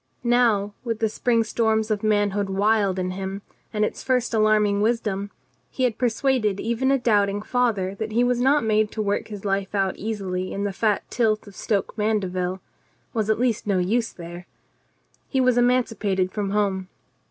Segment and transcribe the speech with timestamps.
[0.23, 4.81] Now, with the spring storms of manhood wild in him, and its first alarm ing
[4.81, 5.29] wisdom,
[5.69, 9.45] he had persuaded even a doubting father that he was not made to work his
[9.45, 12.61] life out easily in the fat tilth of Stoke Mandeville—
[13.13, 14.47] was at least no use there.
[15.29, 16.87] He was emancipated from home.